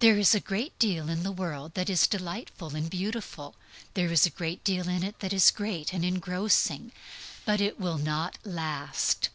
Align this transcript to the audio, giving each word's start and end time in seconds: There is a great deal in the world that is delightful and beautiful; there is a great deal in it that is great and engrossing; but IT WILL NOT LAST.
There 0.00 0.18
is 0.18 0.34
a 0.34 0.40
great 0.40 0.76
deal 0.80 1.08
in 1.08 1.22
the 1.22 1.30
world 1.30 1.74
that 1.74 1.88
is 1.88 2.08
delightful 2.08 2.74
and 2.74 2.90
beautiful; 2.90 3.54
there 3.94 4.10
is 4.10 4.26
a 4.26 4.30
great 4.30 4.64
deal 4.64 4.88
in 4.88 5.04
it 5.04 5.20
that 5.20 5.32
is 5.32 5.52
great 5.52 5.92
and 5.92 6.04
engrossing; 6.04 6.90
but 7.44 7.60
IT 7.60 7.78
WILL 7.78 7.98
NOT 7.98 8.36
LAST. 8.42 9.28